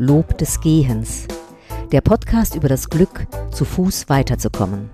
Lob 0.00 0.38
des 0.38 0.60
Gehens. 0.60 1.26
Der 1.90 2.00
Podcast 2.00 2.54
über 2.54 2.68
das 2.68 2.88
Glück, 2.88 3.26
zu 3.50 3.64
Fuß 3.64 4.08
weiterzukommen. 4.08 4.90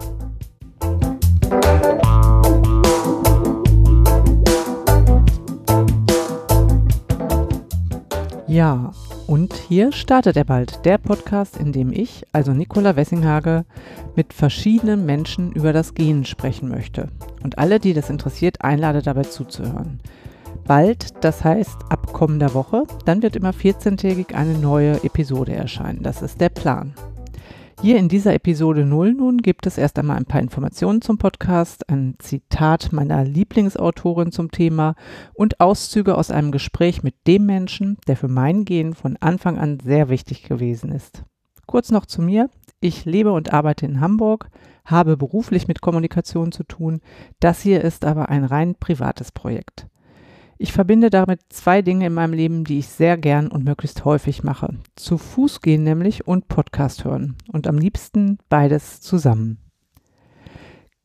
Ja, 8.46 8.92
und 9.26 9.52
hier 9.52 9.92
startet 9.92 10.38
er 10.38 10.44
bald, 10.44 10.86
der 10.86 10.96
Podcast, 10.96 11.58
in 11.58 11.72
dem 11.72 11.92
ich, 11.92 12.24
also 12.32 12.54
Nicola 12.54 12.96
Wessinghage, 12.96 13.66
mit 14.16 14.32
verschiedenen 14.32 15.04
Menschen 15.04 15.52
über 15.52 15.74
das 15.74 15.92
Gehen 15.92 16.24
sprechen 16.24 16.70
möchte. 16.70 17.08
Und 17.42 17.58
alle, 17.58 17.78
die 17.78 17.92
das 17.92 18.08
interessiert, 18.08 18.62
einlade 18.62 19.02
dabei 19.02 19.24
zuzuhören. 19.24 20.00
Bald, 20.66 21.22
das 21.22 21.44
heißt 21.44 21.76
ab 21.90 22.12
kommender 22.14 22.54
Woche, 22.54 22.84
dann 23.04 23.22
wird 23.22 23.36
immer 23.36 23.50
14-tägig 23.50 24.34
eine 24.34 24.56
neue 24.56 25.04
Episode 25.04 25.52
erscheinen. 25.54 26.02
Das 26.02 26.22
ist 26.22 26.40
der 26.40 26.48
Plan. 26.48 26.94
Hier 27.82 27.98
in 27.98 28.08
dieser 28.08 28.32
Episode 28.32 28.86
0 28.86 29.12
nun 29.12 29.38
gibt 29.38 29.66
es 29.66 29.76
erst 29.76 29.98
einmal 29.98 30.16
ein 30.16 30.24
paar 30.24 30.40
Informationen 30.40 31.02
zum 31.02 31.18
Podcast, 31.18 31.90
ein 31.90 32.14
Zitat 32.18 32.92
meiner 32.92 33.24
Lieblingsautorin 33.24 34.32
zum 34.32 34.50
Thema 34.50 34.94
und 35.34 35.60
Auszüge 35.60 36.16
aus 36.16 36.30
einem 36.30 36.50
Gespräch 36.50 37.02
mit 37.02 37.14
dem 37.26 37.44
Menschen, 37.44 37.98
der 38.06 38.16
für 38.16 38.28
mein 38.28 38.64
Gehen 38.64 38.94
von 38.94 39.18
Anfang 39.18 39.58
an 39.58 39.80
sehr 39.80 40.08
wichtig 40.08 40.44
gewesen 40.44 40.92
ist. 40.92 41.24
Kurz 41.66 41.90
noch 41.90 42.06
zu 42.06 42.22
mir. 42.22 42.48
Ich 42.80 43.04
lebe 43.04 43.32
und 43.32 43.52
arbeite 43.52 43.84
in 43.84 44.00
Hamburg, 44.00 44.48
habe 44.86 45.18
beruflich 45.18 45.68
mit 45.68 45.82
Kommunikation 45.82 46.52
zu 46.52 46.64
tun. 46.64 47.02
Das 47.38 47.60
hier 47.60 47.82
ist 47.82 48.06
aber 48.06 48.30
ein 48.30 48.44
rein 48.44 48.76
privates 48.76 49.30
Projekt. 49.30 49.88
Ich 50.58 50.72
verbinde 50.72 51.10
damit 51.10 51.40
zwei 51.48 51.82
Dinge 51.82 52.06
in 52.06 52.14
meinem 52.14 52.32
Leben, 52.32 52.64
die 52.64 52.78
ich 52.78 52.88
sehr 52.88 53.16
gern 53.16 53.48
und 53.48 53.64
möglichst 53.64 54.04
häufig 54.04 54.44
mache. 54.44 54.74
Zu 54.96 55.18
Fuß 55.18 55.60
gehen 55.60 55.82
nämlich 55.82 56.26
und 56.26 56.48
Podcast 56.48 57.04
hören. 57.04 57.36
Und 57.52 57.66
am 57.66 57.78
liebsten 57.78 58.38
beides 58.48 59.00
zusammen. 59.00 59.63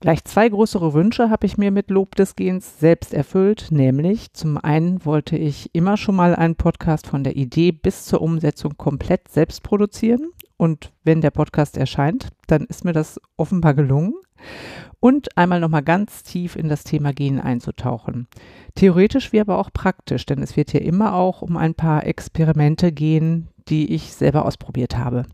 Gleich 0.02 0.23
zwei 0.23 0.47
größere 0.47 0.94
Wünsche 0.94 1.30
habe 1.30 1.45
ich 1.45 1.58
mir 1.58 1.72
mit 1.72 1.89
Lob 1.89 2.16
des 2.16 2.38
Gehens 2.38 2.80
selbst 2.80 3.14
erfüllt, 3.14 3.67
nämlich 3.69 4.31
zum 4.31 4.58
einen 4.58 5.03
wollte 5.03 5.36
ich 5.36 5.75
immer 5.75 5.97
schon 5.97 6.16
mal 6.16 6.36
einen 6.36 6.56
Podcast 6.56 7.06
von 7.06 7.25
der 7.25 7.36
Idee 7.36 7.73
bis 7.73 8.06
zur 8.06 8.22
Umsetzung 8.22 8.78
komplett 8.78 9.28
selbst 9.28 9.61
produzieren 9.61 10.31
und 10.56 10.94
wenn 11.03 11.19
der 11.19 11.31
Podcast 11.31 11.75
erscheint, 11.75 12.30
dann 12.47 12.64
ist 12.64 12.86
mir 12.86 12.94
das 12.94 13.19
offenbar 13.36 13.73
gelungen 13.73 14.14
und 15.02 15.38
einmal 15.38 15.59
nochmal 15.59 15.83
ganz 15.83 16.23
tief 16.23 16.56
in 16.56 16.69
das 16.69 16.86
Thema 16.86 17.11
Gehen 17.11 17.41
einzutauchen. 17.41 18.30
Theoretisch 18.75 19.34
wie 19.34 19.41
aber 19.41 19.58
auch 19.58 19.73
praktisch, 19.73 20.25
denn 20.25 20.41
es 20.41 20.56
wird 20.56 20.72
hier 20.72 20.81
immer 20.81 21.13
auch 21.13 21.41
um 21.41 21.58
ein 21.58 21.75
paar 21.75 22.06
Experimente 22.06 22.94
gehen, 22.94 23.50
die 23.67 23.94
ich 23.94 24.13
selber 24.13 24.45
ausprobiert 24.45 24.97
habe. 24.97 25.25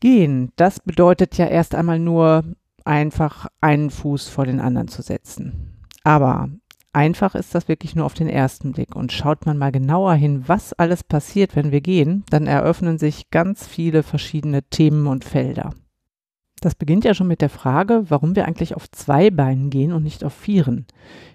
Gehen, 0.00 0.52
das 0.56 0.80
bedeutet 0.80 1.38
ja 1.38 1.46
erst 1.46 1.74
einmal 1.74 1.98
nur 1.98 2.44
einfach 2.88 3.46
einen 3.60 3.90
Fuß 3.90 4.28
vor 4.28 4.46
den 4.46 4.60
anderen 4.60 4.88
zu 4.88 5.02
setzen. 5.02 5.76
Aber 6.04 6.48
einfach 6.92 7.34
ist 7.34 7.54
das 7.54 7.68
wirklich 7.68 7.94
nur 7.94 8.06
auf 8.06 8.14
den 8.14 8.28
ersten 8.28 8.72
Blick. 8.72 8.96
Und 8.96 9.12
schaut 9.12 9.44
man 9.44 9.58
mal 9.58 9.70
genauer 9.70 10.14
hin, 10.14 10.44
was 10.46 10.72
alles 10.72 11.04
passiert, 11.04 11.54
wenn 11.54 11.70
wir 11.70 11.82
gehen, 11.82 12.24
dann 12.30 12.46
eröffnen 12.46 12.98
sich 12.98 13.30
ganz 13.30 13.66
viele 13.66 14.02
verschiedene 14.02 14.62
Themen 14.62 15.06
und 15.06 15.24
Felder. 15.24 15.74
Das 16.60 16.74
beginnt 16.74 17.04
ja 17.04 17.14
schon 17.14 17.28
mit 17.28 17.40
der 17.40 17.50
Frage, 17.50 18.06
warum 18.08 18.34
wir 18.34 18.46
eigentlich 18.46 18.74
auf 18.74 18.90
zwei 18.90 19.30
Beinen 19.30 19.70
gehen 19.70 19.92
und 19.92 20.02
nicht 20.02 20.24
auf 20.24 20.32
vieren. 20.32 20.86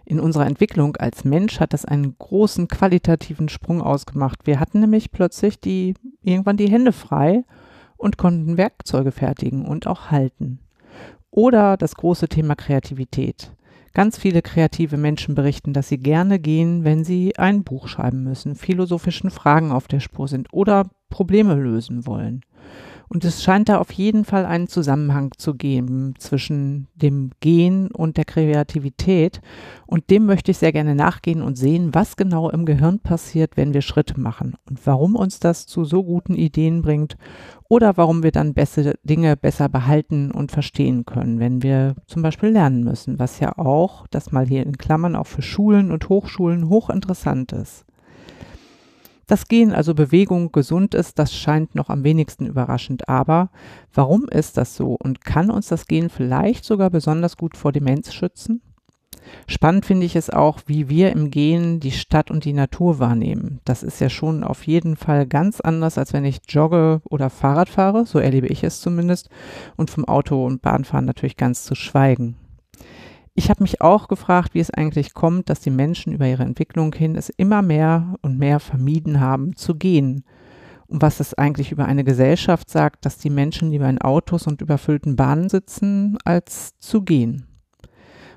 In 0.04 0.20
unserer 0.20 0.48
Entwicklung 0.48 0.98
als 0.98 1.24
Mensch 1.24 1.60
hat 1.60 1.72
das 1.72 1.86
einen 1.86 2.18
großen 2.18 2.68
qualitativen 2.68 3.48
Sprung 3.48 3.82
ausgemacht. 3.82 4.46
Wir 4.46 4.60
hatten 4.60 4.82
nämlich 4.82 5.12
plötzlich 5.12 5.60
die, 5.60 5.94
irgendwann 6.24 6.58
die 6.58 6.70
Hände 6.70 6.92
frei 6.92 7.46
und 7.96 8.18
konnten 8.18 8.58
Werkzeuge 8.58 9.12
fertigen 9.12 9.66
und 9.66 9.88
auch 9.88 10.12
halten. 10.12 10.60
Oder 11.36 11.78
das 11.78 11.96
große 11.96 12.28
Thema 12.28 12.54
Kreativität. 12.54 13.52
Ganz 13.96 14.20
viele 14.20 14.44
kreative 14.44 14.98
Menschen 14.98 15.34
berichten, 15.34 15.74
dass 15.74 15.88
sie 15.88 15.98
gerne 15.98 16.38
gehen, 16.38 16.84
wenn 16.84 17.04
sie 17.04 17.36
ein 17.40 17.64
Buch 17.64 17.88
schreiben 17.88 18.24
müssen, 18.24 18.54
philosophischen 18.54 19.32
Fragen 19.32 19.72
auf 19.72 19.88
der 19.88 20.00
Spur 20.00 20.28
sind 20.28 20.54
oder 20.54 20.92
Probleme 21.10 21.56
lösen 21.56 22.06
wollen. 22.06 22.42
Und 23.10 23.26
es 23.26 23.44
scheint 23.44 23.70
da 23.70 23.78
auf 23.78 23.92
jeden 23.92 24.26
Fall 24.26 24.46
einen 24.46 24.68
Zusammenhang 24.68 25.32
zu 25.38 25.54
geben 25.56 26.14
zwischen 26.18 26.88
dem 26.96 27.32
Gehen 27.40 27.92
und 27.92 28.18
der 28.18 28.26
Kreativität. 28.26 29.42
Und 29.86 30.10
dem 30.10 30.26
möchte 30.26 30.52
ich 30.52 30.58
sehr 30.58 30.72
gerne 30.72 30.96
nachgehen 30.96 31.42
und 31.42 31.58
sehen, 31.58 31.94
was 31.94 32.16
genau 32.16 32.50
im 32.50 32.66
Gehirn 32.66 33.00
passiert, 33.00 33.58
wenn 33.58 33.74
wir 33.74 33.82
Schritte 33.82 34.20
machen 34.20 34.56
und 34.70 34.86
warum 34.86 35.16
uns 35.16 35.40
das 35.40 35.68
zu 35.68 35.86
so 35.86 36.04
guten 36.04 36.36
Ideen 36.36 36.82
bringt 36.82 37.18
oder 37.70 37.98
warum 37.98 38.24
wir 38.24 38.32
dann 38.32 38.54
bessere 38.54 38.96
Dinge 39.04 39.36
besser 39.38 39.70
behalten 39.70 40.32
und 40.32 40.52
verstehen 40.52 41.06
können, 41.06 41.40
wenn 41.40 41.64
wir 41.64 41.96
zum 42.08 42.22
Beispiel 42.22 42.50
lernen 42.50 42.84
müssen, 42.84 43.20
was 43.20 43.40
ja 43.40 43.58
auch, 43.58 44.08
das 44.08 44.32
mal 44.32 44.48
hier 44.48 44.64
in 44.64 44.78
Klammern, 44.78 45.16
auch 45.16 45.28
für 45.28 45.42
Schulen 45.42 45.92
und 45.92 46.10
Hochschulen 46.10 46.70
hochinteressant 46.70 47.52
ist. 47.54 47.86
Dass 49.34 49.48
Gehen, 49.48 49.74
also 49.74 49.96
Bewegung, 49.96 50.52
gesund 50.52 50.94
ist, 50.94 51.18
das 51.18 51.34
scheint 51.34 51.74
noch 51.74 51.90
am 51.90 52.04
wenigsten 52.04 52.46
überraschend. 52.46 53.10
Aber 53.10 53.50
warum 53.92 54.28
ist 54.30 54.58
das 54.58 54.76
so 54.76 54.96
und 55.02 55.26
kann 55.26 55.50
uns 55.50 55.70
das 55.70 55.88
Gehen 55.88 56.12
vielleicht 56.12 56.64
sogar 56.64 56.92
besonders 56.92 57.36
gut 57.36 57.58
vor 57.58 57.72
Demenz 57.72 58.14
schützen? 58.14 58.62
Spannend 59.48 59.88
finde 59.88 60.06
ich 60.06 60.16
es 60.16 60.30
auch, 60.30 60.60
wie 60.68 60.88
wir 60.88 61.12
im 61.12 61.32
Gehen 61.32 61.80
die 61.80 61.90
Stadt 61.90 62.30
und 62.30 62.46
die 62.46 62.54
Natur 62.54 63.00
wahrnehmen. 63.00 63.60
Das 63.66 63.82
ist 63.82 64.00
ja 64.00 64.12
schon 64.12 64.44
auf 64.44 64.68
jeden 64.68 64.96
Fall 64.96 65.26
ganz 65.26 65.62
anders, 65.62 65.98
als 65.98 66.14
wenn 66.14 66.26
ich 66.26 66.42
jogge 66.48 67.02
oder 67.10 67.32
Fahrrad 67.32 67.70
fahre, 67.70 68.06
so 68.06 68.20
erlebe 68.20 68.46
ich 68.46 68.64
es 68.64 68.82
zumindest, 68.82 69.32
und 69.78 69.90
vom 69.90 70.06
Auto 70.06 70.46
und 70.46 70.62
Bahnfahren 70.62 71.06
natürlich 71.06 71.38
ganz 71.38 71.64
zu 71.64 71.74
schweigen. 71.74 72.36
Ich 73.36 73.50
habe 73.50 73.64
mich 73.64 73.82
auch 73.82 74.08
gefragt, 74.08 74.54
wie 74.54 74.60
es 74.60 74.70
eigentlich 74.70 75.16
kommt, 75.16 75.50
dass 75.50 75.60
die 75.60 75.72
Menschen 75.72 76.14
über 76.14 76.28
ihre 76.28 76.44
Entwicklung 76.44 76.94
hin 76.94 77.16
es 77.16 77.30
immer 77.30 77.64
mehr 77.64 78.16
und 78.22 78.38
mehr 78.38 78.60
vermieden 78.60 79.20
haben 79.20 79.56
zu 79.56 79.76
gehen. 79.76 80.24
Und 80.86 81.02
was 81.02 81.20
es 81.20 81.34
eigentlich 81.34 81.72
über 81.72 81.86
eine 81.86 82.04
Gesellschaft 82.04 82.70
sagt, 82.70 83.06
dass 83.06 83.18
die 83.18 83.32
Menschen 83.32 83.72
lieber 83.72 83.90
in 83.90 84.00
Autos 84.00 84.46
und 84.46 84.62
überfüllten 84.62 85.16
Bahnen 85.16 85.50
sitzen, 85.50 86.18
als 86.24 86.78
zu 86.78 87.02
gehen. 87.02 87.48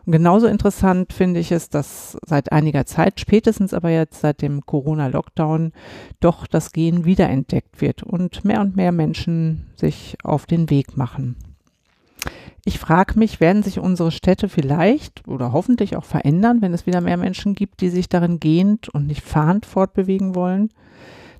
Und 0.06 0.12
genauso 0.12 0.46
interessant 0.46 1.12
finde 1.12 1.40
ich 1.40 1.52
es, 1.52 1.68
dass 1.68 2.16
seit 2.24 2.52
einiger 2.52 2.86
Zeit, 2.86 3.20
spätestens 3.20 3.74
aber 3.74 3.90
jetzt 3.90 4.20
seit 4.20 4.40
dem 4.40 4.64
Corona-Lockdown, 4.64 5.72
doch 6.20 6.46
das 6.46 6.72
Gehen 6.72 7.04
wiederentdeckt 7.04 7.82
wird 7.82 8.04
und 8.04 8.44
mehr 8.44 8.60
und 8.60 8.76
mehr 8.76 8.92
Menschen 8.92 9.66
sich 9.74 10.16
auf 10.22 10.46
den 10.46 10.70
Weg 10.70 10.96
machen. 10.96 11.36
Ich 12.68 12.80
frage 12.80 13.16
mich, 13.16 13.38
werden 13.38 13.62
sich 13.62 13.78
unsere 13.78 14.10
Städte 14.10 14.48
vielleicht 14.48 15.28
oder 15.28 15.52
hoffentlich 15.52 15.94
auch 15.94 16.02
verändern, 16.04 16.62
wenn 16.62 16.74
es 16.74 16.84
wieder 16.84 17.00
mehr 17.00 17.16
Menschen 17.16 17.54
gibt, 17.54 17.80
die 17.80 17.90
sich 17.90 18.08
darin 18.08 18.40
gehend 18.40 18.88
und 18.88 19.06
nicht 19.06 19.22
fahrend 19.22 19.64
fortbewegen 19.64 20.34
wollen? 20.34 20.70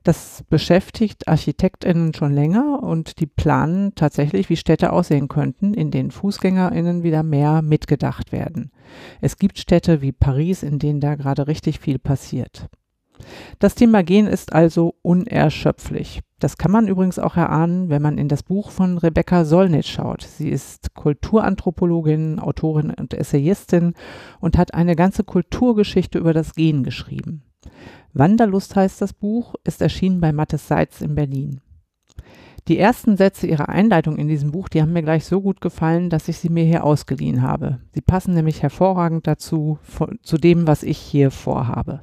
Das 0.05 0.45
beschäftigt 0.49 1.27
ArchitektInnen 1.27 2.15
schon 2.15 2.33
länger 2.33 2.81
und 2.81 3.19
die 3.19 3.27
planen 3.27 3.93
tatsächlich, 3.97 4.49
wie 4.51 4.57
Städte 4.57 4.93
aussehen 4.93 5.27
könnten, 5.27 5.75
in 5.75 5.91
denen 5.91 6.13
FußgängerInnen 6.13 7.03
wieder 7.03 7.25
mehr 7.25 7.61
mitgedacht 7.61 8.31
werden. 8.31 8.71
Es 9.21 9.37
gibt 9.37 9.59
Städte 9.59 10.03
wie 10.03 10.13
Paris, 10.13 10.63
in 10.63 10.79
denen 10.79 11.01
da 11.01 11.17
gerade 11.17 11.49
richtig 11.49 11.81
viel 11.81 11.99
passiert. 11.99 12.69
Das 13.59 13.75
Thema 13.75 14.03
Gen 14.03 14.27
ist 14.27 14.53
also 14.53 14.95
unerschöpflich. 15.03 16.21
Das 16.39 16.59
kann 16.59 16.71
man 16.71 16.87
übrigens 16.87 17.19
auch 17.19 17.37
erahnen, 17.37 17.89
wenn 17.89 18.03
man 18.03 18.19
in 18.19 18.29
das 18.29 18.43
Buch 18.43 18.71
von 18.71 18.99
Rebecca 18.99 19.45
Solnit 19.45 19.87
schaut. 19.87 20.23
Sie 20.23 20.51
ist 20.51 20.95
Kulturanthropologin, 20.95 22.39
Autorin 22.39 22.91
und 22.91 23.15
Essayistin 23.15 23.95
und 24.41 24.59
hat 24.59 24.75
eine 24.75 24.97
ganze 24.97 25.25
Kulturgeschichte 25.25 26.19
über 26.19 26.35
das 26.35 26.55
Gen 26.55 26.85
geschrieben. 26.85 27.43
Wanderlust 28.13 28.77
heißt 28.77 29.01
das 29.01 29.13
Buch, 29.13 29.55
ist 29.65 29.81
erschienen 29.81 30.21
bei 30.21 30.33
Mattes 30.33 30.69
Seitz 30.69 31.01
in 31.01 31.15
Berlin. 31.15 31.61
Die 32.69 32.79
ersten 32.79 33.17
Sätze 33.17 33.47
ihrer 33.47 33.69
Einleitung 33.69 34.17
in 34.17 34.27
diesem 34.27 34.51
Buch, 34.51 34.69
die 34.69 34.83
haben 34.83 34.93
mir 34.93 35.03
gleich 35.03 35.25
so 35.25 35.41
gut 35.41 35.61
gefallen, 35.61 36.11
dass 36.11 36.29
ich 36.29 36.39
sie 36.39 36.49
mir 36.49 36.65
hier 36.65 36.83
ausgeliehen 36.83 37.43
habe. 37.43 37.79
Sie 37.95 38.01
passen 38.01 38.35
nämlich 38.35 38.63
hervorragend 38.63 39.27
dazu, 39.27 39.79
zu 40.23 40.37
dem, 40.37 40.67
was 40.67 40.83
ich 40.83 40.99
hier 40.99 41.31
vorhabe. 41.31 42.03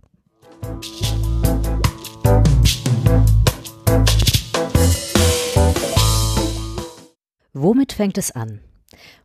Womit 7.53 7.93
fängt 7.93 8.17
es 8.17 8.31
an? 8.31 8.59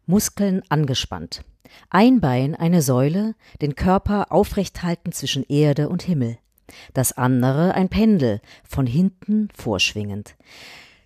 Muskeln 0.07 0.63
angespannt. 0.69 1.45
Ein 1.91 2.21
Bein 2.21 2.55
eine 2.55 2.83
Säule, 2.83 3.35
den 3.61 3.75
Körper 3.75 4.33
aufrecht 4.33 4.83
halten 4.83 5.13
zwischen 5.13 5.45
Erde 5.49 5.89
und 5.89 6.03
Himmel. 6.03 6.39
Das 6.95 7.13
andere 7.13 7.75
ein 7.75 7.89
Pendel, 7.89 8.41
von 8.69 8.87
hinten 8.87 9.49
vorschwingend. 9.55 10.37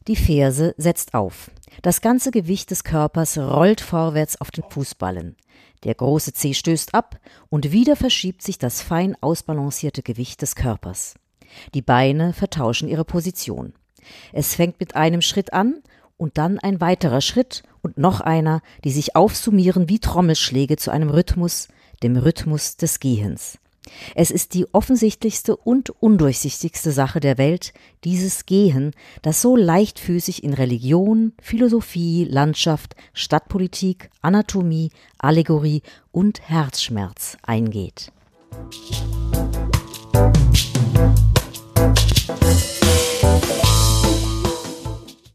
Die 0.08 0.16
Ferse 0.16 0.74
setzt 0.78 1.14
auf. 1.14 1.50
Das 1.82 2.00
ganze 2.00 2.30
Gewicht 2.30 2.70
des 2.70 2.82
Körpers 2.82 3.38
rollt 3.38 3.80
vorwärts 3.80 4.40
auf 4.40 4.50
den 4.50 4.64
Fußballen. 4.68 5.36
Der 5.84 5.94
große 5.94 6.32
Zeh 6.32 6.54
stößt 6.54 6.94
ab 6.94 7.18
und 7.48 7.72
wieder 7.72 7.96
verschiebt 7.96 8.42
sich 8.42 8.58
das 8.58 8.82
fein 8.82 9.16
ausbalancierte 9.20 10.02
Gewicht 10.02 10.42
des 10.42 10.54
Körpers. 10.54 11.14
Die 11.74 11.82
Beine 11.82 12.32
vertauschen 12.32 12.88
ihre 12.88 13.04
Position. 13.04 13.74
Es 14.32 14.54
fängt 14.54 14.80
mit 14.80 14.96
einem 14.96 15.22
Schritt 15.22 15.52
an 15.52 15.82
und 16.16 16.38
dann 16.38 16.58
ein 16.58 16.80
weiterer 16.80 17.20
Schritt 17.20 17.62
und 17.82 17.98
noch 17.98 18.20
einer, 18.20 18.60
die 18.84 18.90
sich 18.90 19.16
aufsummieren 19.16 19.88
wie 19.88 19.98
Trommelschläge 19.98 20.76
zu 20.76 20.90
einem 20.90 21.10
Rhythmus, 21.10 21.68
dem 22.02 22.16
Rhythmus 22.16 22.76
des 22.76 23.00
Gehens. 23.00 23.58
Es 24.14 24.30
ist 24.30 24.54
die 24.54 24.66
offensichtlichste 24.72 25.56
und 25.56 25.90
undurchsichtigste 25.90 26.92
Sache 26.92 27.20
der 27.20 27.38
Welt, 27.38 27.72
dieses 28.04 28.46
Gehen, 28.46 28.92
das 29.22 29.42
so 29.42 29.56
leichtfüßig 29.56 30.44
in 30.44 30.54
Religion, 30.54 31.32
Philosophie, 31.40 32.24
Landschaft, 32.24 32.94
Stadtpolitik, 33.12 34.10
Anatomie, 34.20 34.90
Allegorie 35.18 35.82
und 36.12 36.48
Herzschmerz 36.48 37.36
eingeht. 37.42 38.12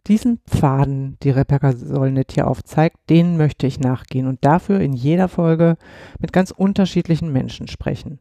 Diesen 0.08 0.40
Pfaden, 0.48 1.18
die 1.22 1.32
Rebecca 1.32 1.74
Solnit 1.74 2.32
hier 2.32 2.48
aufzeigt, 2.48 2.98
denen 3.10 3.36
möchte 3.36 3.68
ich 3.68 3.82
nachgehen 3.82 4.28
und 4.28 4.46
dafür 4.46 4.80
in 4.80 4.94
jeder 4.94 5.28
Folge 5.28 5.76
mit 6.20 6.32
ganz 6.32 6.52
unterschiedlichen 6.52 7.34
Menschen 7.34 7.68
sprechen. 7.68 8.20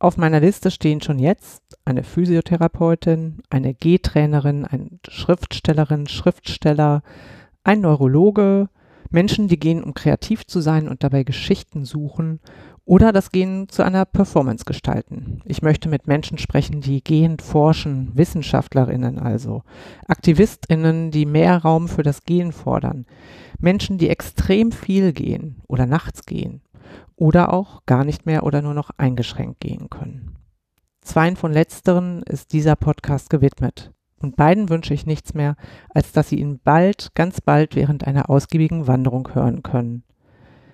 Auf 0.00 0.16
meiner 0.16 0.38
Liste 0.38 0.70
stehen 0.70 1.00
schon 1.00 1.18
jetzt 1.18 1.76
eine 1.84 2.04
Physiotherapeutin, 2.04 3.42
eine 3.50 3.74
G-Trainerin, 3.74 4.64
eine 4.64 4.90
Schriftstellerin, 5.08 6.06
Schriftsteller, 6.06 7.02
ein 7.64 7.80
Neurologe, 7.80 8.68
Menschen, 9.10 9.48
die 9.48 9.58
gehen, 9.58 9.82
um 9.82 9.94
kreativ 9.94 10.46
zu 10.46 10.60
sein 10.60 10.86
und 10.86 11.02
dabei 11.02 11.24
Geschichten 11.24 11.84
suchen 11.84 12.40
oder 12.84 13.12
das 13.12 13.32
Gehen 13.32 13.68
zu 13.68 13.82
einer 13.82 14.04
Performance 14.04 14.64
gestalten. 14.64 15.42
Ich 15.44 15.62
möchte 15.62 15.88
mit 15.88 16.06
Menschen 16.06 16.38
sprechen, 16.38 16.80
die 16.80 17.02
gehend 17.02 17.42
forschen, 17.42 18.12
Wissenschaftlerinnen 18.14 19.18
also, 19.18 19.62
Aktivistinnen, 20.06 21.10
die 21.10 21.26
mehr 21.26 21.58
Raum 21.58 21.88
für 21.88 22.02
das 22.02 22.22
Gehen 22.22 22.52
fordern, 22.52 23.04
Menschen, 23.58 23.98
die 23.98 24.08
extrem 24.08 24.70
viel 24.70 25.12
gehen 25.12 25.60
oder 25.66 25.86
nachts 25.86 26.24
gehen, 26.24 26.62
oder 27.18 27.52
auch 27.52 27.84
gar 27.84 28.04
nicht 28.04 28.26
mehr 28.26 28.44
oder 28.44 28.62
nur 28.62 28.74
noch 28.74 28.90
eingeschränkt 28.96 29.60
gehen 29.60 29.90
können. 29.90 30.36
Zweien 31.00 31.36
von 31.36 31.52
letzteren 31.52 32.22
ist 32.22 32.52
dieser 32.52 32.76
Podcast 32.76 33.30
gewidmet. 33.30 33.92
Und 34.20 34.36
beiden 34.36 34.68
wünsche 34.68 34.94
ich 34.94 35.06
nichts 35.06 35.34
mehr, 35.34 35.56
als 35.90 36.12
dass 36.12 36.28
Sie 36.28 36.40
ihn 36.40 36.60
bald, 36.62 37.10
ganz 37.14 37.40
bald 37.40 37.76
während 37.76 38.06
einer 38.06 38.30
ausgiebigen 38.30 38.86
Wanderung 38.86 39.32
hören 39.32 39.62
können. 39.62 40.04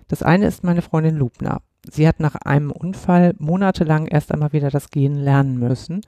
Das 0.08 0.22
eine 0.22 0.46
ist 0.46 0.64
meine 0.64 0.82
Freundin 0.82 1.16
Lubna. 1.16 1.60
Sie 1.90 2.08
hat 2.08 2.20
nach 2.20 2.34
einem 2.34 2.70
Unfall 2.70 3.34
monatelang 3.38 4.06
erst 4.06 4.32
einmal 4.32 4.52
wieder 4.52 4.70
das 4.70 4.90
Gehen 4.90 5.16
lernen 5.16 5.58
müssen 5.58 6.00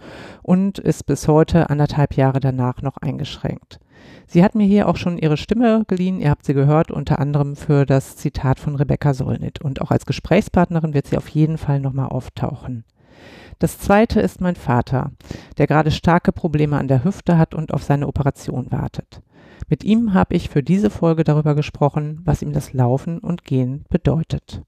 und 0.43 0.79
ist 0.79 1.07
bis 1.07 1.29
heute 1.29 1.71
anderthalb 1.71 2.15
Jahre 2.15 2.41
danach 2.41 2.83
noch 2.83 2.97
eingeschränkt. 2.97 3.79
Sie 4.27 4.43
hat 4.43 4.55
mir 4.55 4.67
hier 4.67 4.89
auch 4.89 4.97
schon 4.97 5.19
ihre 5.19 5.37
Stimme 5.37 5.85
geliehen, 5.87 6.21
ihr 6.21 6.31
habt 6.31 6.45
sie 6.45 6.55
gehört, 6.55 6.91
unter 6.91 7.19
anderem 7.19 7.55
für 7.57 7.87
das 7.87 8.17
Zitat 8.17 8.59
von 8.59 8.75
Rebecca 8.75 9.15
Solnit. 9.15 9.61
Und 9.61 9.81
auch 9.81 9.91
als 9.91 10.07
Gesprächspartnerin 10.07 10.95
wird 10.95 11.07
sie 11.07 11.17
auf 11.17 11.29
jeden 11.29 11.59
Fall 11.59 11.81
nochmal 11.81 12.09
auftauchen. 12.09 12.85
Das 13.59 13.79
zweite 13.79 14.21
ist 14.21 14.41
mein 14.41 14.57
Vater, 14.57 15.13
der 15.59 15.67
gerade 15.67 15.91
starke 15.91 16.33
Probleme 16.33 16.77
an 16.77 16.89
der 16.89 17.05
Hüfte 17.05 17.39
hat 17.39 17.55
und 17.55 17.73
auf 17.73 17.83
seine 17.83 18.07
Operation 18.07 18.71
wartet. 18.71 19.23
Mit 19.69 19.85
ihm 19.85 20.13
habe 20.13 20.35
ich 20.35 20.51
für 20.51 20.63
diese 20.63 20.91
Folge 20.91 21.25
darüber 21.25 21.55
gesprochen, 21.55 22.21
was 22.25 22.43
ihm 22.43 22.53
das 22.53 22.73
Laufen 22.73 23.19
und 23.19 23.45
Gehen 23.45 23.85
bedeutet. 23.89 24.63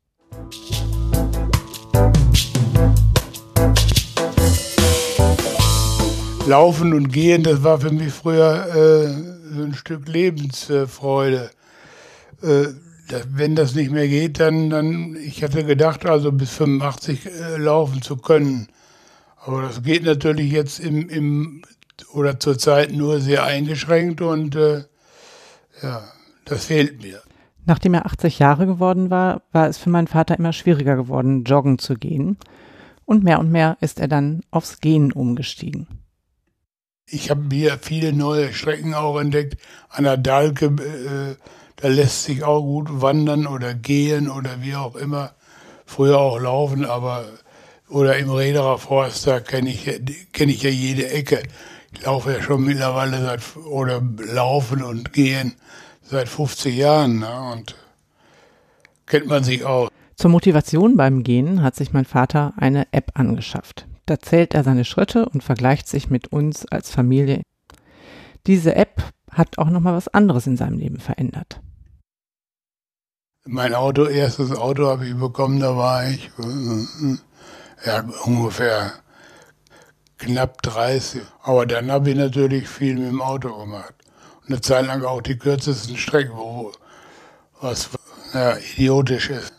Laufen 6.49 6.95
und 6.95 7.13
Gehen, 7.13 7.43
das 7.43 7.63
war 7.63 7.79
für 7.79 7.91
mich 7.91 8.13
früher 8.13 8.67
äh, 8.75 9.55
so 9.55 9.63
ein 9.63 9.75
Stück 9.75 10.09
Lebensfreude. 10.09 11.51
Äh, 12.43 12.65
wenn 13.29 13.55
das 13.55 13.75
nicht 13.75 13.91
mehr 13.91 14.09
geht, 14.09 14.41
dann, 14.41 14.71
dann, 14.71 15.17
ich 15.17 15.43
hatte 15.43 15.65
gedacht, 15.65 16.07
also 16.07 16.33
bis 16.33 16.51
85 16.51 17.27
äh, 17.27 17.57
laufen 17.59 18.01
zu 18.01 18.17
können. 18.17 18.69
Aber 19.45 19.63
das 19.63 19.83
geht 19.83 20.05
natürlich 20.05 20.51
jetzt 20.51 20.81
im, 20.81 21.09
im 21.09 21.63
oder 22.13 22.41
zurzeit 22.41 22.93
nur 22.93 23.21
sehr 23.21 23.45
eingeschränkt 23.45 24.21
und 24.23 24.57
äh, 24.57 24.85
ja, 25.83 26.03
das 26.47 26.65
fehlt 26.65 27.03
mir. 27.03 27.21
Nachdem 27.67 27.93
er 27.93 28.07
80 28.07 28.39
Jahre 28.39 28.67
geworden 28.67 29.11
war, 29.11 29.43
war 29.53 29.69
es 29.69 29.77
für 29.77 29.91
meinen 29.91 30.07
Vater 30.07 30.39
immer 30.39 30.55
schwieriger 30.55 30.97
geworden, 30.97 31.45
joggen 31.45 31.79
zu 31.79 31.95
gehen. 31.95 32.39
Und 33.05 33.23
mehr 33.23 33.39
und 33.39 33.51
mehr 33.51 33.77
ist 33.81 34.01
er 34.01 34.09
dann 34.09 34.41
aufs 34.51 34.81
Gehen 34.81 35.13
umgestiegen. 35.13 35.98
Ich 37.11 37.31
habe 37.31 37.45
hier 37.51 37.79
viele 37.81 38.13
neue 38.13 38.53
Strecken 38.53 38.95
auch 38.95 39.19
entdeckt. 39.19 39.57
An 39.89 40.05
der 40.05 40.17
Dalke, 40.17 40.67
äh, 40.67 41.37
da 41.77 41.89
lässt 41.89 42.25
sich 42.25 42.45
auch 42.45 42.61
gut 42.61 43.01
wandern 43.01 43.47
oder 43.47 43.75
gehen 43.75 44.29
oder 44.29 44.63
wie 44.63 44.75
auch 44.75 44.97
immer. 44.97 45.33
Früher 45.87 46.19
auch 46.19 46.39
laufen, 46.39 46.85
aber 46.85 47.25
oder 47.89 48.19
im 48.19 48.31
Rederer 48.31 48.79
Forst, 48.79 49.27
da 49.27 49.41
kenne 49.41 49.71
ich, 49.71 49.91
kenn 50.33 50.49
ich 50.51 50.63
ja 50.63 50.71
jede 50.71 51.11
Ecke. 51.11 51.43
Ich 51.93 52.03
laufe 52.05 52.33
ja 52.33 52.43
schon 52.43 52.65
mittlerweile 52.65 53.23
seit, 53.23 53.41
oder 53.65 54.03
laufen 54.19 54.83
und 54.83 55.13
gehen 55.13 55.55
seit 56.03 56.29
50 56.29 56.77
Jahren 56.77 57.21
ne? 57.21 57.53
und 57.53 57.75
kennt 59.07 59.27
man 59.27 59.43
sich 59.43 59.65
auch. 59.65 59.91
Zur 60.17 60.31
Motivation 60.31 60.97
beim 60.97 61.23
Gehen 61.23 61.63
hat 61.63 61.77
sich 61.77 61.93
mein 61.93 62.05
Vater 62.05 62.53
eine 62.57 62.87
App 62.93 63.13
angeschafft. 63.15 63.87
Da 64.09 64.19
zählt 64.19 64.55
er 64.55 64.65
seine 64.65 64.87
Schritte 64.87 65.29
und 65.29 65.45
vergleicht 65.45 65.87
sich 65.87 66.09
mit 66.09 66.29
uns 66.29 66.65
als 66.65 66.91
Familie. 66.91 67.43
Diese 68.47 68.75
App 68.75 69.03
hat 69.31 69.59
auch 69.59 69.69
nochmal 69.69 69.95
was 69.95 70.09
anderes 70.09 70.47
in 70.47 70.57
seinem 70.57 70.79
Leben 70.79 70.99
verändert. 70.99 71.61
Mein 73.45 73.75
Auto, 73.75 74.07
erstes 74.07 74.51
Auto 74.53 74.87
habe 74.87 75.07
ich 75.07 75.15
bekommen, 75.15 75.61
da 75.61 75.77
war 75.77 76.09
ich 76.09 76.31
ja, 77.85 78.03
ungefähr 78.25 78.95
knapp 80.17 80.63
30. 80.63 81.21
Aber 81.43 81.67
dann 81.67 81.91
habe 81.91 82.09
ich 82.09 82.17
natürlich 82.17 82.67
viel 82.67 82.95
mit 82.95 83.09
dem 83.09 83.21
Auto 83.21 83.55
gemacht. 83.59 83.95
Und 84.41 84.53
eine 84.53 84.63
Zeit 84.63 84.87
lang 84.87 85.05
auch 85.05 85.21
die 85.21 85.37
kürzesten 85.37 85.99
Strecken, 85.99 86.35
wo 86.35 86.73
was 87.61 87.91
ja, 88.33 88.57
idiotisch 88.57 89.29
ist. 89.29 89.53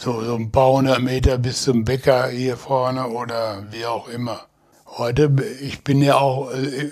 So, 0.00 0.22
so 0.22 0.36
ein 0.36 0.52
paar 0.52 0.70
hundert 0.70 1.02
Meter 1.02 1.38
bis 1.38 1.62
zum 1.62 1.84
Bäcker 1.84 2.28
hier 2.28 2.56
vorne 2.56 3.08
oder 3.08 3.64
wie 3.72 3.84
auch 3.84 4.08
immer. 4.08 4.46
Heute, 4.86 5.34
ich 5.60 5.82
bin 5.82 6.00
ja 6.00 6.18
auch 6.18 6.52
äh, 6.52 6.90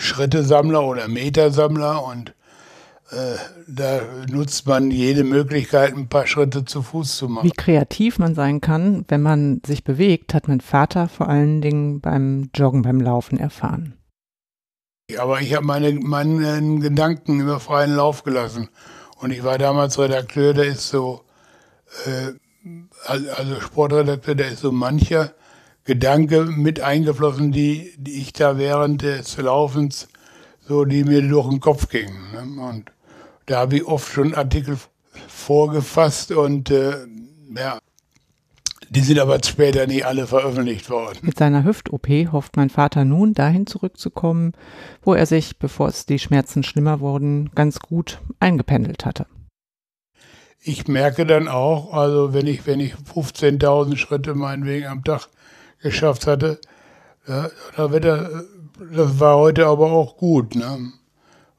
Schrittesammler 0.00 0.84
oder 0.84 1.06
Metersammler 1.06 2.04
und 2.04 2.34
äh, 3.10 3.36
da 3.68 4.00
nutzt 4.28 4.66
man 4.66 4.90
jede 4.90 5.22
Möglichkeit, 5.22 5.94
ein 5.94 6.08
paar 6.08 6.26
Schritte 6.26 6.64
zu 6.64 6.82
Fuß 6.82 7.16
zu 7.16 7.28
machen. 7.28 7.46
Wie 7.46 7.52
kreativ 7.52 8.18
man 8.18 8.34
sein 8.34 8.60
kann, 8.60 9.04
wenn 9.06 9.22
man 9.22 9.60
sich 9.64 9.84
bewegt, 9.84 10.34
hat 10.34 10.48
mein 10.48 10.60
Vater 10.60 11.08
vor 11.08 11.28
allen 11.28 11.60
Dingen 11.62 12.00
beim 12.00 12.50
Joggen, 12.56 12.82
beim 12.82 13.00
Laufen 13.00 13.38
erfahren. 13.38 13.94
Aber 15.16 15.40
ich 15.40 15.54
habe 15.54 15.64
meine, 15.64 15.92
meinen 15.92 16.80
Gedanken 16.80 17.38
über 17.38 17.60
freien 17.60 17.94
Lauf 17.94 18.24
gelassen. 18.24 18.68
Und 19.20 19.30
ich 19.30 19.44
war 19.44 19.58
damals 19.58 19.96
Redakteur, 19.96 20.54
der 20.54 20.66
ist 20.66 20.88
so 20.88 21.22
äh, 22.04 22.32
also 23.06 23.60
Sportredakteur, 23.60 24.34
da 24.34 24.44
ist 24.44 24.60
so 24.60 24.72
mancher 24.72 25.32
Gedanke 25.84 26.44
mit 26.44 26.80
eingeflossen, 26.80 27.50
die, 27.50 27.94
die 27.96 28.20
ich 28.20 28.32
da 28.32 28.58
während 28.58 29.02
des 29.02 29.36
Laufens 29.38 30.08
so, 30.60 30.84
die 30.84 31.04
mir 31.04 31.26
durch 31.26 31.48
den 31.48 31.60
Kopf 31.60 31.88
gingen. 31.88 32.32
Ne? 32.32 32.62
Und 32.62 32.92
da 33.46 33.60
habe 33.60 33.76
ich 33.76 33.86
oft 33.86 34.12
schon 34.12 34.34
Artikel 34.34 34.76
vorgefasst 35.28 36.30
und 36.32 36.70
äh, 36.70 37.06
ja, 37.56 37.78
die 38.90 39.00
sind 39.00 39.18
aber 39.18 39.38
später 39.42 39.86
nicht 39.86 40.04
alle 40.04 40.26
veröffentlicht 40.26 40.90
worden. 40.90 41.18
Mit 41.22 41.38
seiner 41.38 41.64
Hüft-OP 41.64 42.08
hofft 42.32 42.56
mein 42.56 42.70
Vater 42.70 43.06
nun 43.06 43.32
dahin 43.32 43.66
zurückzukommen, 43.66 44.52
wo 45.02 45.14
er 45.14 45.24
sich, 45.24 45.58
bevor 45.58 45.88
es 45.88 46.04
die 46.04 46.18
Schmerzen 46.18 46.62
schlimmer 46.62 47.00
wurden, 47.00 47.50
ganz 47.54 47.80
gut 47.80 48.20
eingependelt 48.40 49.06
hatte 49.06 49.26
ich 50.68 50.86
merke 50.86 51.24
dann 51.24 51.48
auch, 51.48 51.94
also 51.94 52.34
wenn 52.34 52.46
ich, 52.46 52.66
wenn 52.66 52.78
ich 52.78 52.94
15.000 52.94 53.96
Schritte 53.96 54.34
meinetwegen 54.34 54.86
am 54.86 55.02
Tag 55.02 55.28
geschafft 55.80 56.26
hatte, 56.26 56.60
ja, 57.26 57.48
da 57.76 57.90
wird 57.90 58.04
das, 58.04 58.44
das 58.94 59.18
war 59.18 59.38
heute 59.38 59.66
aber 59.66 59.90
auch 59.90 60.16
gut, 60.18 60.54
ne? 60.54 60.92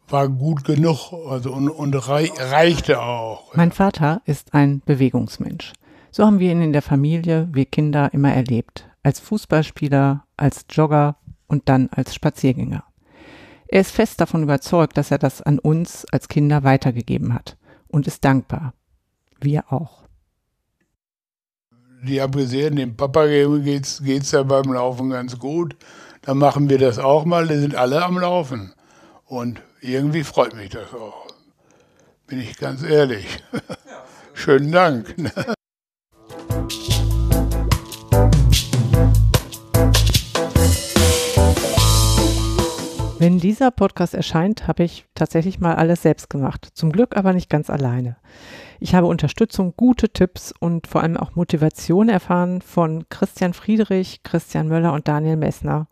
War 0.10 0.28
gut 0.28 0.64
genug, 0.64 1.12
also 1.28 1.52
und, 1.52 1.70
und 1.70 1.94
rei 2.08 2.32
reichte 2.38 3.02
auch. 3.02 3.56
Mein 3.56 3.72
Vater 3.72 4.22
ist 4.26 4.54
ein 4.54 4.82
Bewegungsmensch. 4.86 5.74
So 6.12 6.26
haben 6.26 6.40
wir 6.40 6.52
ihn 6.52 6.62
in 6.62 6.74
der 6.74 6.82
Familie, 6.82 7.48
wir 7.52 7.66
Kinder 7.66 8.12
immer 8.14 8.34
erlebt. 8.34 8.90
Als 9.04 9.20
Fußballspieler, 9.20 10.26
als 10.36 10.66
Jogger 10.70 11.18
und 11.48 11.70
dann 11.70 11.90
als 11.92 12.16
Spaziergänger. 12.16 12.84
Er 13.68 13.82
ist 13.82 13.92
fest 13.92 14.20
davon 14.20 14.42
überzeugt, 14.42 14.98
dass 14.98 15.12
er 15.12 15.20
das 15.20 15.44
an 15.44 15.60
uns 15.60 16.06
als 16.12 16.28
Kinder 16.28 16.64
weitergegeben 16.64 17.34
hat 17.36 17.56
und 17.88 18.08
ist 18.08 18.26
dankbar, 18.26 18.74
wir 19.42 19.72
auch. 19.72 20.04
die 22.04 22.22
gesehen, 22.32 22.76
dem 22.76 22.96
Papa 22.96 23.28
geht's, 23.28 24.02
geht's 24.04 24.32
ja 24.32 24.44
beim 24.44 24.72
Laufen 24.74 25.10
ganz 25.10 25.38
gut. 25.38 25.76
Dann 26.22 26.38
machen 26.38 26.70
wir 26.70 26.78
das 26.78 27.00
auch 27.00 27.26
mal, 27.26 27.48
die 27.48 27.58
sind 27.58 27.76
alle 27.76 28.04
am 28.04 28.20
Laufen. 28.20 28.74
Und 29.26 29.62
irgendwie 29.82 30.24
freut 30.24 30.56
mich 30.56 30.70
das 30.70 30.94
auch. 30.94 31.28
Bin 32.28 32.40
ich 32.40 32.58
ganz 32.58 32.84
ehrlich. 32.84 33.26
Schönen 34.34 34.72
Dank. 34.72 35.16
Wenn 43.20 43.38
dieser 43.38 43.70
Podcast 43.70 44.14
erscheint, 44.14 44.66
habe 44.66 44.84
ich 44.84 45.06
tatsächlich 45.14 45.60
mal 45.60 45.76
alles 45.76 46.04
selbst 46.04 46.30
gemacht. 46.30 46.70
Zum 46.74 46.90
Glück 46.90 47.18
aber 47.18 47.34
nicht 47.34 47.50
ganz 47.50 47.70
alleine. 47.70 48.16
Ich 48.80 48.96
habe 48.96 49.08
Unterstützung, 49.08 49.74
gute 49.76 50.08
Tipps 50.08 50.54
und 50.58 50.88
vor 50.88 51.04
allem 51.04 51.18
auch 51.18 51.36
Motivation 51.36 52.08
erfahren 52.08 52.62
von 52.62 53.10
Christian 53.10 53.52
Friedrich, 53.52 54.24
Christian 54.24 54.70
Möller 54.70 54.94
und 54.94 55.10
Daniel 55.10 55.36
Messner. 55.36 55.90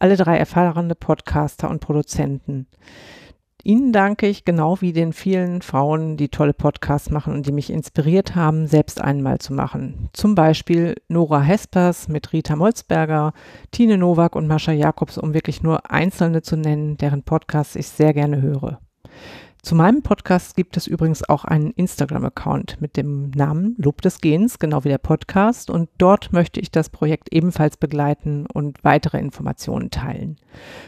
Alle 0.00 0.16
drei 0.16 0.36
erfahrene 0.36 0.96
Podcaster 0.96 1.70
und 1.70 1.78
Produzenten. 1.78 2.66
Ihnen 3.64 3.92
danke 3.92 4.26
ich 4.26 4.44
genau 4.44 4.82
wie 4.82 4.92
den 4.92 5.14
vielen 5.14 5.62
Frauen, 5.62 6.18
die 6.18 6.28
tolle 6.28 6.52
Podcasts 6.52 7.08
machen 7.08 7.32
und 7.32 7.46
die 7.46 7.52
mich 7.52 7.70
inspiriert 7.70 8.34
haben, 8.34 8.66
selbst 8.66 9.00
einmal 9.00 9.38
zu 9.38 9.54
machen. 9.54 10.10
Zum 10.12 10.34
Beispiel 10.34 10.96
Nora 11.08 11.40
Hespers 11.40 12.08
mit 12.08 12.34
Rita 12.34 12.56
Molzberger, 12.56 13.32
Tine 13.70 13.96
Nowak 13.96 14.36
und 14.36 14.46
Mascha 14.46 14.72
Jakobs, 14.72 15.16
um 15.16 15.32
wirklich 15.32 15.62
nur 15.62 15.90
Einzelne 15.90 16.42
zu 16.42 16.58
nennen, 16.58 16.98
deren 16.98 17.22
Podcasts 17.22 17.74
ich 17.74 17.88
sehr 17.88 18.12
gerne 18.12 18.42
höre. 18.42 18.80
Zu 19.64 19.74
meinem 19.76 20.02
Podcast 20.02 20.54
gibt 20.56 20.76
es 20.76 20.86
übrigens 20.86 21.26
auch 21.26 21.46
einen 21.46 21.70
Instagram-Account 21.70 22.82
mit 22.82 22.98
dem 22.98 23.30
Namen 23.30 23.74
Lob 23.78 24.02
des 24.02 24.20
Gens, 24.20 24.58
genau 24.58 24.84
wie 24.84 24.90
der 24.90 24.98
Podcast. 24.98 25.70
Und 25.70 25.88
dort 25.96 26.34
möchte 26.34 26.60
ich 26.60 26.70
das 26.70 26.90
Projekt 26.90 27.32
ebenfalls 27.32 27.78
begleiten 27.78 28.44
und 28.52 28.84
weitere 28.84 29.16
Informationen 29.18 29.88
teilen. 29.88 30.36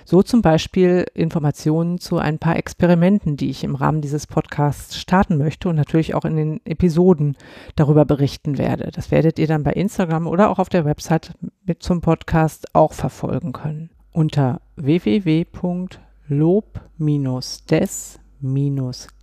So 0.05 0.23
zum 0.23 0.43
Beispiel 0.43 1.07
Informationen 1.15 1.97
zu 1.97 2.19
ein 2.19 2.39
paar 2.39 2.57
Experimenten, 2.57 3.39
die 3.39 3.49
ich 3.49 3.65
im 3.65 3.77
Rahmen 3.77 4.03
dieses 4.03 4.27
Podcasts 4.27 4.99
starten 4.99 5.39
möchte 5.39 5.71
und 5.71 5.77
natürlich 5.77 6.15
auch 6.15 6.27
in 6.27 6.37
den 6.37 6.61
Episoden 6.67 7.39
darüber 7.77 8.05
berichten 8.05 8.59
werde. 8.59 8.91
Das 8.93 9.11
werdet 9.11 9.39
ihr 9.39 9.47
dann 9.47 9.63
bei 9.63 9.73
Instagram 9.73 10.27
oder 10.27 10.51
auch 10.51 10.59
auf 10.59 10.69
der 10.69 10.85
Website 10.85 11.33
mit 11.65 11.83
zum 11.83 12.03
Podcast 12.03 12.75
auch 12.75 12.93
verfolgen 12.93 13.55
können. 13.55 13.89
Unter 14.13 14.61
www.lob-des 14.77 15.49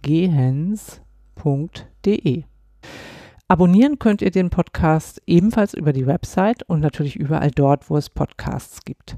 gehens.de. 0.01 0.43
Abonnieren 3.48 4.00
könnt 4.00 4.22
ihr 4.22 4.32
den 4.32 4.50
Podcast 4.50 5.22
ebenfalls 5.27 5.74
über 5.74 5.93
die 5.93 6.08
Website 6.08 6.63
und 6.63 6.79
natürlich 6.79 7.15
überall 7.15 7.51
dort, 7.51 7.89
wo 7.89 7.98
es 7.98 8.10
Podcasts 8.10 8.84
gibt. 8.86 9.17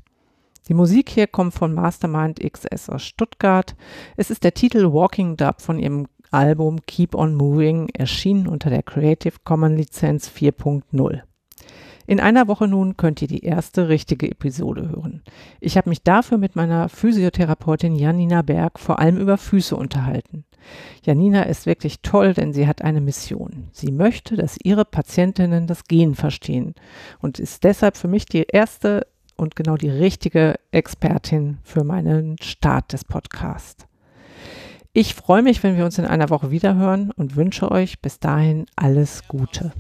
Die 0.68 0.74
Musik 0.74 1.10
hier 1.10 1.28
kommt 1.28 1.54
von 1.54 1.74
Mastermind 1.74 2.40
XS 2.40 2.90
aus 2.90 3.04
Stuttgart. 3.04 3.76
Es 4.18 4.32
ist 4.32 4.44
der 4.44 4.56
Titel 4.56 4.92
Walking 4.92 5.38
Dub 5.38 5.62
von 5.62 5.78
ihrem 5.78 6.08
Album 6.32 6.82
Keep 6.88 7.14
on 7.14 7.36
Moving, 7.36 7.90
erschienen 7.90 8.48
unter 8.48 8.70
der 8.70 8.84
Creative 8.84 9.36
Commons 9.44 9.78
Lizenz 9.78 10.28
4.0. 10.28 11.22
In 12.08 12.20
einer 12.20 12.48
Woche 12.48 12.68
nun 12.68 12.98
könnt 12.98 13.22
ihr 13.22 13.28
die 13.28 13.44
erste 13.44 13.90
richtige 13.90 14.30
Episode 14.30 14.90
hören. 14.90 15.24
Ich 15.60 15.78
habe 15.78 15.90
mich 15.90 16.04
dafür 16.04 16.38
mit 16.38 16.56
meiner 16.56 16.90
Physiotherapeutin 16.90 17.96
Janina 17.96 18.42
Berg 18.42 18.80
vor 18.80 19.00
allem 19.00 19.18
über 19.18 19.38
Füße 19.38 19.76
unterhalten. 19.76 20.46
Janina 21.04 21.44
ist 21.44 21.66
wirklich 21.66 22.02
toll, 22.02 22.34
denn 22.34 22.54
sie 22.54 22.68
hat 22.68 22.82
eine 22.82 23.02
Mission. 23.02 23.68
Sie 23.72 23.92
möchte, 23.92 24.36
dass 24.36 24.58
ihre 24.64 24.86
Patientinnen 24.86 25.68
das 25.68 25.86
Gehen 25.86 26.16
verstehen 26.16 26.76
und 27.20 27.40
ist 27.40 27.64
deshalb 27.64 27.98
für 27.98 28.08
mich 28.08 28.26
die 28.26 28.46
erste 28.52 29.08
und 29.36 29.56
genau 29.56 29.76
die 29.76 29.90
richtige 29.90 30.56
Expertin 30.72 31.58
für 31.64 31.84
meinen 31.84 32.38
Start 32.42 32.94
des 32.94 33.04
Podcasts. 33.04 33.86
Ich 34.94 35.14
freue 35.14 35.42
mich, 35.42 35.62
wenn 35.62 35.76
wir 35.76 35.86
uns 35.86 35.98
in 35.98 36.06
einer 36.06 36.30
Woche 36.30 36.52
wiederhören 36.52 37.12
und 37.12 37.36
wünsche 37.36 37.70
euch 37.70 38.02
bis 38.02 38.20
dahin 38.20 38.66
alles 38.78 39.28
Gute. 39.28 39.74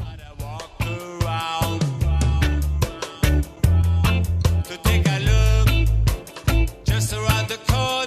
Oh. 7.77 8.04